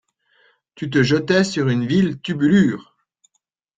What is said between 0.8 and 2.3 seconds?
te jetais sur une vile